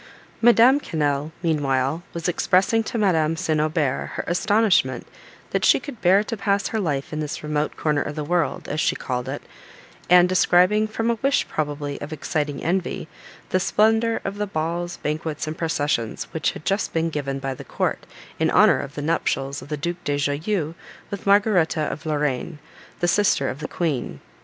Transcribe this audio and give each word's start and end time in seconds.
Madame 0.41 0.79
Quesnel, 0.79 1.31
meanwhile, 1.43 2.01
was 2.11 2.27
expressing 2.27 2.81
to 2.81 2.97
Madame 2.97 3.35
St. 3.37 3.61
Aubert 3.61 4.13
her 4.15 4.23
astonishment, 4.25 5.05
that 5.51 5.63
she 5.63 5.79
could 5.79 6.01
bear 6.01 6.23
to 6.23 6.35
pass 6.35 6.69
her 6.69 6.79
life 6.79 7.13
in 7.13 7.19
this 7.19 7.43
remote 7.43 7.77
corner 7.77 8.01
of 8.01 8.15
the 8.15 8.23
world, 8.23 8.67
as 8.67 8.79
she 8.79 8.95
called 8.95 9.29
it, 9.29 9.43
and 10.09 10.27
describing, 10.27 10.87
from 10.87 11.11
a 11.11 11.19
wish, 11.21 11.47
probably, 11.47 12.01
of 12.01 12.11
exciting 12.11 12.63
envy, 12.63 13.07
the 13.49 13.59
splendour 13.59 14.19
of 14.25 14.39
the 14.39 14.47
balls, 14.47 14.97
banquets, 14.97 15.45
and 15.45 15.55
processions 15.55 16.23
which 16.33 16.53
had 16.53 16.65
just 16.65 16.93
been 16.93 17.11
given 17.11 17.37
by 17.37 17.53
the 17.53 17.63
court, 17.63 18.07
in 18.39 18.49
honour 18.49 18.79
of 18.79 18.95
the 18.95 19.03
nuptials 19.03 19.61
of 19.61 19.67
the 19.69 19.77
Duke 19.77 20.03
de 20.03 20.17
Joyeuse 20.17 20.73
with 21.11 21.27
Margaretta 21.27 21.81
of 21.91 22.07
Lorrain, 22.07 22.57
the 23.01 23.07
sister 23.07 23.49
of 23.49 23.59
the 23.59 23.67
Queen. 23.67 24.19